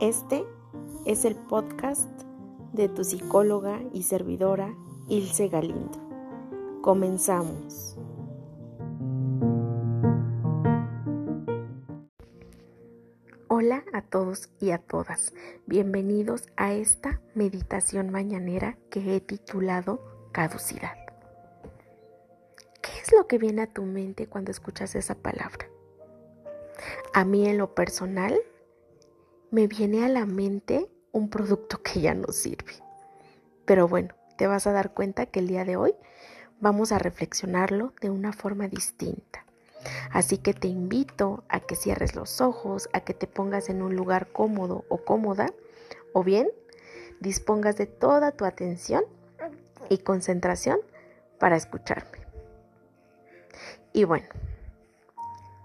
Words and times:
Este 0.00 0.44
es 1.06 1.24
el 1.24 1.36
podcast 1.36 2.10
de 2.74 2.90
tu 2.90 3.02
psicóloga 3.02 3.80
y 3.94 4.02
servidora 4.02 4.74
Ilse 5.08 5.48
Galindo. 5.48 5.98
Comenzamos. 6.82 7.96
Hola 13.48 13.84
a 13.94 14.02
todos 14.02 14.50
y 14.60 14.72
a 14.72 14.78
todas. 14.78 15.32
Bienvenidos 15.64 16.46
a 16.56 16.74
esta 16.74 17.22
meditación 17.34 18.10
mañanera 18.10 18.76
que 18.90 19.16
he 19.16 19.20
titulado 19.22 20.28
Caducidad. 20.30 20.98
¿Qué 22.82 22.90
es 23.02 23.12
lo 23.12 23.26
que 23.26 23.38
viene 23.38 23.62
a 23.62 23.72
tu 23.72 23.82
mente 23.82 24.26
cuando 24.26 24.50
escuchas 24.50 24.94
esa 24.94 25.14
palabra? 25.14 25.70
A 27.14 27.24
mí 27.24 27.48
en 27.48 27.56
lo 27.56 27.74
personal 27.74 28.38
me 29.50 29.66
viene 29.66 30.04
a 30.04 30.08
la 30.08 30.26
mente 30.26 30.90
un 31.12 31.30
producto 31.30 31.82
que 31.82 32.00
ya 32.00 32.14
no 32.14 32.32
sirve. 32.32 32.74
Pero 33.64 33.88
bueno, 33.88 34.14
te 34.36 34.46
vas 34.46 34.66
a 34.66 34.72
dar 34.72 34.92
cuenta 34.92 35.26
que 35.26 35.40
el 35.40 35.48
día 35.48 35.64
de 35.64 35.76
hoy 35.76 35.94
vamos 36.60 36.92
a 36.92 36.98
reflexionarlo 36.98 37.92
de 38.00 38.10
una 38.10 38.32
forma 38.32 38.68
distinta. 38.68 39.44
Así 40.10 40.38
que 40.38 40.52
te 40.52 40.68
invito 40.68 41.44
a 41.48 41.60
que 41.60 41.76
cierres 41.76 42.14
los 42.14 42.40
ojos, 42.40 42.88
a 42.92 43.00
que 43.00 43.14
te 43.14 43.26
pongas 43.26 43.68
en 43.68 43.82
un 43.82 43.94
lugar 43.94 44.28
cómodo 44.32 44.84
o 44.88 44.98
cómoda, 44.98 45.52
o 46.12 46.24
bien 46.24 46.48
dispongas 47.20 47.76
de 47.76 47.86
toda 47.86 48.32
tu 48.32 48.44
atención 48.44 49.04
y 49.88 49.98
concentración 49.98 50.78
para 51.38 51.56
escucharme. 51.56 52.18
Y 53.92 54.04
bueno, 54.04 54.26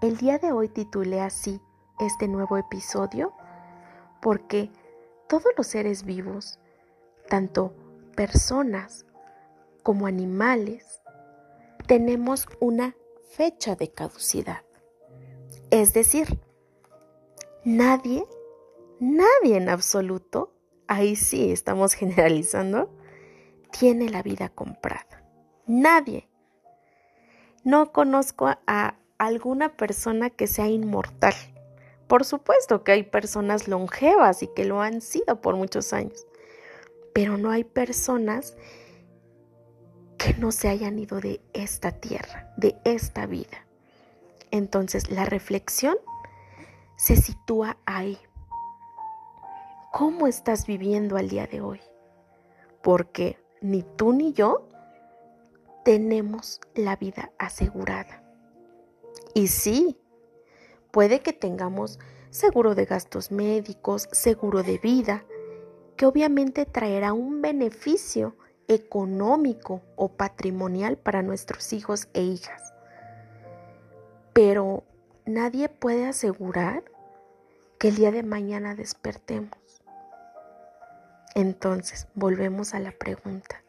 el 0.00 0.16
día 0.16 0.38
de 0.38 0.52
hoy 0.52 0.68
titulé 0.68 1.20
así 1.20 1.60
este 2.00 2.28
nuevo 2.28 2.56
episodio 2.56 3.32
porque 4.22 4.70
todos 5.28 5.52
los 5.58 5.66
seres 5.66 6.04
vivos, 6.04 6.58
tanto 7.28 7.74
personas 8.14 9.04
como 9.82 10.06
animales, 10.06 11.02
tenemos 11.88 12.46
una 12.60 12.94
fecha 13.32 13.74
de 13.74 13.90
caducidad. 13.90 14.62
Es 15.70 15.92
decir, 15.92 16.38
nadie, 17.64 18.24
nadie 19.00 19.56
en 19.56 19.68
absoluto, 19.68 20.54
ahí 20.86 21.16
sí 21.16 21.50
estamos 21.50 21.94
generalizando, 21.94 22.90
tiene 23.72 24.08
la 24.08 24.22
vida 24.22 24.50
comprada. 24.50 25.24
Nadie. 25.66 26.28
No 27.64 27.92
conozco 27.92 28.48
a 28.66 28.96
alguna 29.18 29.76
persona 29.76 30.30
que 30.30 30.46
sea 30.46 30.68
inmortal. 30.68 31.34
Por 32.12 32.26
supuesto 32.26 32.84
que 32.84 32.92
hay 32.92 33.04
personas 33.04 33.68
longevas 33.68 34.42
y 34.42 34.46
que 34.48 34.66
lo 34.66 34.82
han 34.82 35.00
sido 35.00 35.40
por 35.40 35.56
muchos 35.56 35.94
años, 35.94 36.26
pero 37.14 37.38
no 37.38 37.50
hay 37.50 37.64
personas 37.64 38.54
que 40.18 40.34
no 40.34 40.52
se 40.52 40.68
hayan 40.68 40.98
ido 40.98 41.20
de 41.22 41.40
esta 41.54 41.90
tierra, 41.90 42.52
de 42.58 42.76
esta 42.84 43.24
vida. 43.24 43.66
Entonces 44.50 45.10
la 45.10 45.24
reflexión 45.24 45.96
se 46.96 47.16
sitúa 47.16 47.78
ahí. 47.86 48.18
¿Cómo 49.90 50.26
estás 50.26 50.66
viviendo 50.66 51.16
al 51.16 51.30
día 51.30 51.46
de 51.46 51.62
hoy? 51.62 51.80
Porque 52.82 53.42
ni 53.62 53.84
tú 53.96 54.12
ni 54.12 54.34
yo 54.34 54.68
tenemos 55.82 56.60
la 56.74 56.94
vida 56.96 57.32
asegurada. 57.38 58.22
Y 59.32 59.48
sí, 59.48 59.98
Puede 60.92 61.20
que 61.20 61.32
tengamos 61.32 61.98
seguro 62.28 62.74
de 62.74 62.84
gastos 62.84 63.32
médicos, 63.32 64.10
seguro 64.12 64.62
de 64.62 64.76
vida, 64.76 65.24
que 65.96 66.04
obviamente 66.04 66.66
traerá 66.66 67.14
un 67.14 67.40
beneficio 67.40 68.36
económico 68.68 69.80
o 69.96 70.08
patrimonial 70.08 70.98
para 70.98 71.22
nuestros 71.22 71.72
hijos 71.72 72.08
e 72.12 72.20
hijas. 72.20 72.74
Pero 74.34 74.84
nadie 75.24 75.70
puede 75.70 76.06
asegurar 76.06 76.84
que 77.78 77.88
el 77.88 77.96
día 77.96 78.12
de 78.12 78.22
mañana 78.22 78.74
despertemos. 78.74 79.82
Entonces, 81.34 82.06
volvemos 82.14 82.74
a 82.74 82.80
la 82.80 82.92
pregunta, 82.92 83.62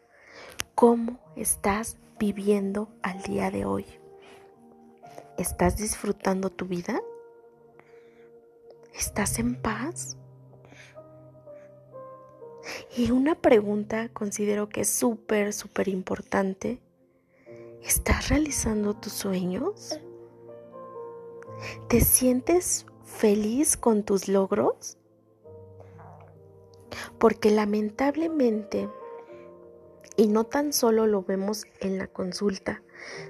¿cómo 0.75 1.19
estás 1.37 1.95
viviendo 2.19 2.89
al 3.01 3.21
día 3.21 3.49
de 3.49 3.63
hoy? 3.63 3.85
¿Estás 5.37 5.77
disfrutando 5.77 6.49
tu 6.49 6.65
vida? 6.65 7.01
¿Estás 8.93 9.39
en 9.39 9.55
paz? 9.55 10.17
Y 12.95 13.11
una 13.11 13.35
pregunta 13.35 14.09
considero 14.09 14.69
que 14.69 14.81
es 14.81 14.89
súper, 14.89 15.51
súper 15.51 15.87
importante. 15.87 16.79
¿Estás 17.81 18.29
realizando 18.29 18.93
tus 18.93 19.13
sueños? 19.13 19.99
¿Te 21.89 22.01
sientes 22.01 22.85
feliz 23.03 23.77
con 23.77 24.03
tus 24.03 24.27
logros? 24.27 24.97
Porque 27.17 27.49
lamentablemente, 27.49 28.89
y 30.15 30.27
no 30.27 30.43
tan 30.43 30.71
solo 30.71 31.07
lo 31.07 31.23
vemos 31.23 31.65
en 31.79 31.97
la 31.97 32.07
consulta, 32.07 32.83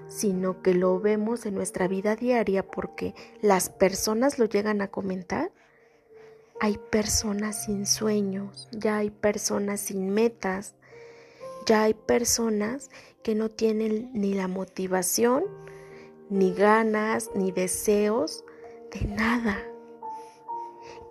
sino 0.08 0.62
que 0.62 0.74
lo 0.74 1.00
vemos 1.00 1.46
en 1.46 1.56
nuestra 1.56 1.88
vida 1.88 2.16
diaria 2.16 2.66
porque 2.66 3.16
las 3.42 3.70
personas 3.70 4.40
lo 4.40 4.46
llegan 4.46 4.82
a 4.82 4.90
comentar. 4.90 5.52
Hay 6.60 6.78
personas 6.92 7.66
sin 7.66 7.86
sueños, 7.86 8.70
ya 8.72 8.98
hay 8.98 9.10
personas 9.10 9.82
sin 9.82 10.10
metas, 10.10 10.76
ya 11.66 11.84
hay 11.84 11.94
personas 11.94 12.90
que 13.24 13.36
no 13.36 13.50
tienen 13.50 14.12
ni 14.14 14.34
la 14.34 14.48
motivación, 14.48 15.44
ni 16.30 16.54
ganas, 16.54 17.32
ni 17.36 17.52
deseos 17.52 18.44
de 18.92 19.08
nada. 19.08 19.58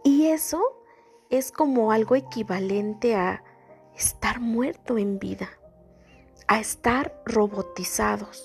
Y 0.04 0.26
eso 0.26 0.62
es 1.30 1.52
como 1.52 1.92
algo 1.92 2.16
equivalente 2.16 3.14
a 3.14 3.42
estar 3.94 4.40
muerto 4.40 4.98
en 4.98 5.18
vida 5.18 5.50
a 6.52 6.60
estar 6.60 7.18
robotizados. 7.24 8.44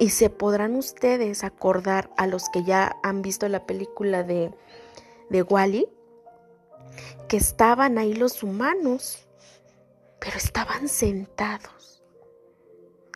Y 0.00 0.10
se 0.10 0.30
podrán 0.30 0.74
ustedes 0.74 1.44
acordar 1.44 2.10
a 2.16 2.26
los 2.26 2.48
que 2.48 2.64
ya 2.64 2.96
han 3.04 3.22
visto 3.22 3.48
la 3.48 3.66
película 3.66 4.24
de, 4.24 4.52
de 5.30 5.42
Wally, 5.42 5.88
que 7.28 7.36
estaban 7.36 7.98
ahí 7.98 8.14
los 8.14 8.42
humanos, 8.42 9.28
pero 10.18 10.36
estaban 10.38 10.88
sentados 10.88 12.02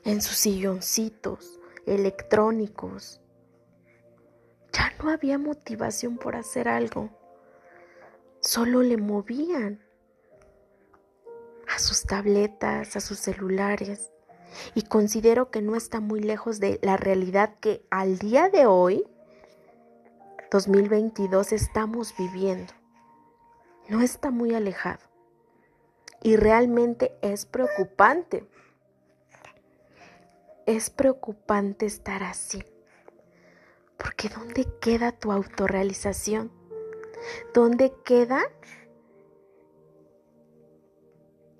en 0.05 0.23
sus 0.23 0.37
silloncitos 0.37 1.59
electrónicos. 1.87 3.21
Ya 4.73 4.93
no 5.03 5.11
había 5.11 5.39
motivación 5.39 6.19
por 6.19 6.37
hacer 6.37 6.69
algo, 6.69 7.11
solo 8.41 8.83
le 8.83 8.97
movían 8.97 9.90
sus 11.81 12.05
tabletas, 12.05 12.95
a 12.97 13.01
sus 13.01 13.19
celulares. 13.19 14.11
Y 14.75 14.83
considero 14.83 15.51
que 15.51 15.63
no 15.63 15.77
está 15.77 16.01
muy 16.01 16.21
lejos 16.21 16.61
de 16.61 16.79
la 16.83 16.97
realidad 16.97 17.55
que 17.61 17.85
al 17.91 18.19
día 18.19 18.49
de 18.49 18.67
hoy, 18.67 19.05
2022, 20.51 21.53
estamos 21.53 22.15
viviendo. 22.19 22.73
No 23.89 24.01
está 24.01 24.31
muy 24.31 24.55
alejado. 24.55 25.01
Y 26.23 26.37
realmente 26.37 27.17
es 27.23 27.47
preocupante. 27.47 28.47
Es 30.67 30.91
preocupante 30.91 31.87
estar 31.87 32.23
así. 32.23 32.63
Porque 33.97 34.29
¿dónde 34.29 34.67
queda 34.81 35.13
tu 35.13 35.33
autorrealización? 35.33 36.53
¿Dónde 37.54 37.93
queda 38.04 38.43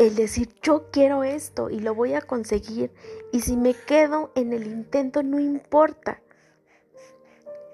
el 0.00 0.14
decir 0.14 0.49
yo 0.62 0.91
quiero 0.91 1.25
esto 1.25 1.69
y 1.69 1.79
lo 1.79 1.94
voy 1.94 2.14
a 2.14 2.23
conseguir 2.23 2.91
y 3.32 3.43
si 3.43 3.55
me 3.55 3.75
quedo 3.75 4.32
en 4.35 4.55
el 4.55 4.67
intento 4.67 5.23
no 5.23 5.38
importa. 5.38 6.23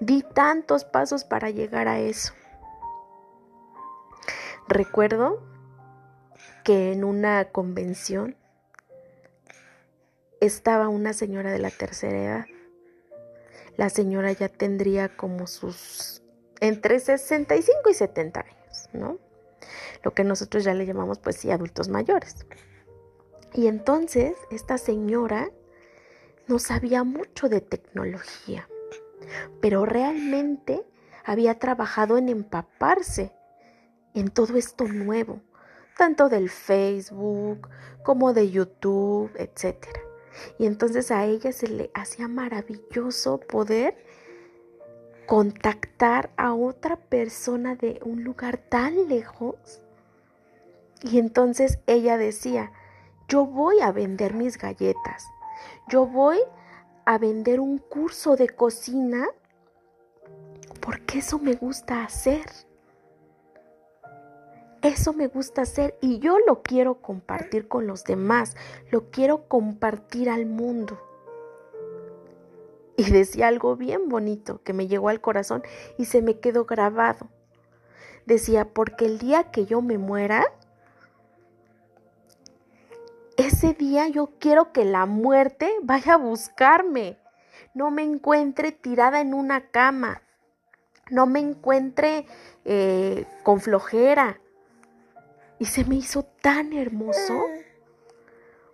Di 0.01 0.23
tantos 0.35 0.83
pasos 0.83 1.23
para 1.23 1.49
llegar 1.51 1.87
a 1.87 1.99
eso. 1.99 2.33
Recuerdo 4.67 5.41
que 6.65 6.91
en 6.91 7.05
una 7.05 7.45
convención 7.45 8.35
estaba 10.41 10.89
una 10.89 11.13
señora 11.13 11.49
de 11.53 11.59
la 11.59 11.71
tercera 11.71 12.17
edad. 12.17 12.45
La 13.77 13.89
señora 13.89 14.33
ya 14.33 14.49
tendría 14.49 15.15
como 15.15 15.47
sus 15.47 16.21
entre 16.59 16.99
65 16.99 17.89
y 17.89 17.93
70 17.93 18.41
años, 18.41 18.89
¿no? 18.91 19.26
Lo 20.03 20.13
que 20.13 20.23
nosotros 20.23 20.63
ya 20.63 20.73
le 20.73 20.85
llamamos 20.85 21.19
pues 21.19 21.37
sí 21.37 21.51
adultos 21.51 21.89
mayores. 21.89 22.45
Y 23.53 23.67
entonces 23.67 24.35
esta 24.51 24.77
señora 24.77 25.49
no 26.47 26.59
sabía 26.59 27.03
mucho 27.03 27.49
de 27.49 27.61
tecnología, 27.61 28.69
pero 29.61 29.85
realmente 29.85 30.85
había 31.23 31.59
trabajado 31.59 32.17
en 32.17 32.29
empaparse 32.29 33.33
en 34.13 34.29
todo 34.29 34.57
esto 34.57 34.87
nuevo, 34.87 35.41
tanto 35.97 36.29
del 36.29 36.49
Facebook 36.49 37.69
como 38.03 38.33
de 38.33 38.49
YouTube, 38.49 39.31
etc. 39.35 39.85
Y 40.57 40.65
entonces 40.65 41.11
a 41.11 41.25
ella 41.25 41.51
se 41.51 41.67
le 41.67 41.91
hacía 41.93 42.27
maravilloso 42.27 43.39
poder 43.39 43.97
contactar 45.27 46.31
a 46.37 46.53
otra 46.55 46.95
persona 46.95 47.75
de 47.75 47.99
un 48.03 48.23
lugar 48.23 48.57
tan 48.57 49.09
lejos. 49.09 49.55
Y 51.03 51.19
entonces 51.19 51.79
ella 51.85 52.17
decía, 52.17 52.71
yo 53.27 53.45
voy 53.45 53.81
a 53.81 53.91
vender 53.91 54.33
mis 54.33 54.57
galletas, 54.57 55.25
yo 55.89 56.07
voy 56.07 56.39
a 57.05 57.17
vender 57.17 57.59
un 57.59 57.77
curso 57.77 58.35
de 58.35 58.49
cocina 58.49 59.27
porque 60.79 61.19
eso 61.19 61.37
me 61.37 61.53
gusta 61.53 62.03
hacer. 62.03 62.45
Eso 64.81 65.11
me 65.11 65.27
gusta 65.27 65.63
hacer 65.63 65.97
y 66.01 66.19
yo 66.19 66.37
lo 66.47 66.61
quiero 66.61 67.01
compartir 67.01 67.67
con 67.67 67.85
los 67.85 68.05
demás, 68.05 68.55
lo 68.91 69.11
quiero 69.11 69.47
compartir 69.49 70.29
al 70.29 70.45
mundo. 70.45 70.97
Y 72.97 73.11
decía 73.11 73.47
algo 73.47 73.75
bien 73.75 74.09
bonito 74.09 74.63
que 74.63 74.73
me 74.73 74.87
llegó 74.87 75.09
al 75.09 75.21
corazón 75.21 75.61
y 75.99 76.05
se 76.05 76.23
me 76.23 76.39
quedó 76.39 76.65
grabado. 76.65 77.29
Decía, 78.25 78.65
porque 78.65 79.05
el 79.05 79.19
día 79.19 79.51
que 79.51 79.67
yo 79.67 79.83
me 79.83 79.99
muera, 79.99 80.43
ese 83.37 83.73
día 83.73 84.07
yo 84.07 84.31
quiero 84.39 84.73
que 84.73 84.83
la 84.83 85.05
muerte 85.05 85.71
vaya 85.83 86.15
a 86.15 86.17
buscarme, 86.17 87.19
no 87.75 87.91
me 87.91 88.01
encuentre 88.01 88.71
tirada 88.71 89.21
en 89.21 89.35
una 89.35 89.69
cama, 89.69 90.23
no 91.11 91.27
me 91.27 91.39
encuentre 91.39 92.25
eh, 92.65 93.27
con 93.43 93.61
flojera. 93.61 94.41
Y 95.59 95.65
se 95.65 95.85
me 95.85 95.95
hizo 95.95 96.23
tan 96.23 96.73
hermoso 96.73 97.45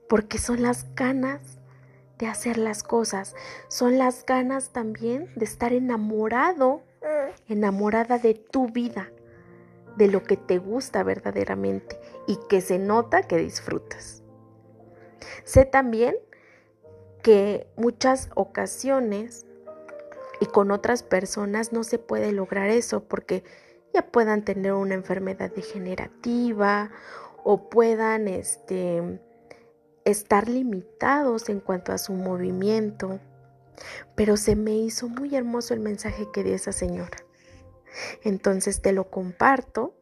porque 0.07 0.37
son 0.37 0.61
las 0.61 0.95
ganas 0.95 1.52
de 2.23 2.29
hacer 2.29 2.57
las 2.57 2.83
cosas, 2.83 3.35
son 3.67 3.97
las 3.97 4.25
ganas 4.25 4.69
también 4.69 5.29
de 5.35 5.43
estar 5.43 5.73
enamorado, 5.73 6.81
enamorada 7.49 8.17
de 8.17 8.33
tu 8.33 8.69
vida, 8.69 9.11
de 9.97 10.07
lo 10.07 10.23
que 10.23 10.37
te 10.37 10.57
gusta 10.57 11.03
verdaderamente 11.03 11.99
y 12.25 12.39
que 12.47 12.61
se 12.61 12.79
nota 12.79 13.23
que 13.23 13.37
disfrutas. 13.37 14.23
Sé 15.43 15.65
también 15.65 16.15
que 17.21 17.67
muchas 17.75 18.29
ocasiones 18.35 19.45
y 20.39 20.45
con 20.45 20.71
otras 20.71 21.03
personas 21.03 21.73
no 21.73 21.83
se 21.83 21.99
puede 21.99 22.31
lograr 22.31 22.69
eso 22.69 23.03
porque 23.03 23.43
ya 23.93 24.07
puedan 24.07 24.45
tener 24.45 24.71
una 24.73 24.93
enfermedad 24.93 25.51
degenerativa 25.53 26.89
o 27.43 27.69
puedan 27.69 28.29
este, 28.29 29.19
estar 30.05 30.49
limitados 30.49 31.49
en 31.49 31.59
cuanto 31.59 31.91
a 31.91 31.97
su 31.97 32.13
movimiento. 32.13 33.19
Pero 34.15 34.37
se 34.37 34.55
me 34.55 34.75
hizo 34.75 35.09
muy 35.09 35.35
hermoso 35.35 35.73
el 35.73 35.79
mensaje 35.79 36.27
que 36.31 36.43
dio 36.43 36.55
esa 36.55 36.71
señora. 36.71 37.17
Entonces 38.23 38.81
te 38.81 38.91
lo 38.91 39.09
comparto. 39.09 39.93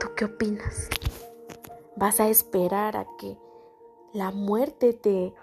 ¿Tú 0.00 0.08
qué 0.16 0.24
opinas? 0.24 0.88
¿Vas 1.96 2.20
a 2.20 2.28
esperar 2.28 2.96
a 2.96 3.06
que 3.18 3.38
la 4.12 4.30
muerte 4.30 4.92
te, 4.92 5.34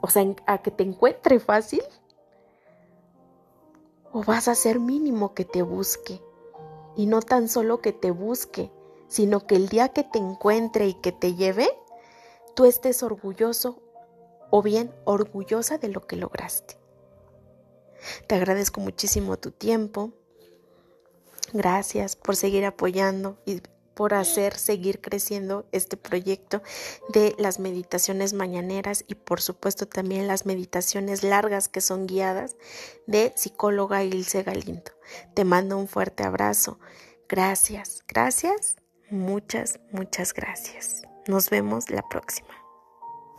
o 0.00 0.08
sea, 0.08 0.24
a 0.46 0.62
que 0.62 0.70
te 0.70 0.82
encuentre 0.82 1.40
fácil? 1.40 1.82
¿O 4.12 4.22
vas 4.22 4.48
a 4.48 4.54
ser 4.54 4.80
mínimo 4.80 5.34
que 5.34 5.44
te 5.44 5.62
busque? 5.62 6.22
Y 6.96 7.06
no 7.06 7.20
tan 7.20 7.48
solo 7.48 7.82
que 7.82 7.92
te 7.92 8.10
busque, 8.10 8.72
sino 9.08 9.46
que 9.46 9.56
el 9.56 9.68
día 9.68 9.90
que 9.90 10.04
te 10.04 10.18
encuentre 10.18 10.86
y 10.86 10.94
que 10.94 11.12
te 11.12 11.34
lleve, 11.34 11.68
tú 12.54 12.64
estés 12.64 13.02
orgulloso 13.02 13.82
o 14.50 14.62
bien 14.62 14.94
orgullosa 15.04 15.78
de 15.78 15.88
lo 15.88 16.06
que 16.06 16.16
lograste. 16.16 16.78
Te 18.26 18.34
agradezco 18.34 18.80
muchísimo 18.80 19.36
tu 19.38 19.50
tiempo. 19.50 20.12
Gracias 21.52 22.16
por 22.16 22.36
seguir 22.36 22.64
apoyando 22.64 23.38
y 23.44 23.62
por 23.94 24.12
hacer 24.12 24.58
seguir 24.58 25.00
creciendo 25.00 25.66
este 25.72 25.96
proyecto 25.96 26.62
de 27.08 27.34
las 27.38 27.58
meditaciones 27.58 28.34
mañaneras 28.34 29.04
y 29.08 29.14
por 29.14 29.40
supuesto 29.40 29.86
también 29.86 30.28
las 30.28 30.44
meditaciones 30.44 31.22
largas 31.22 31.68
que 31.68 31.80
son 31.80 32.06
guiadas 32.06 32.56
de 33.06 33.32
psicóloga 33.36 34.04
Ilse 34.04 34.42
Galindo. 34.42 34.92
Te 35.32 35.44
mando 35.44 35.78
un 35.78 35.88
fuerte 35.88 36.24
abrazo. 36.24 36.78
Gracias, 37.26 38.04
gracias, 38.06 38.76
muchas, 39.10 39.78
muchas 39.92 40.32
gracias. 40.32 41.02
Nos 41.26 41.50
vemos 41.50 41.90
la 41.90 42.02
próxima. 42.08 42.65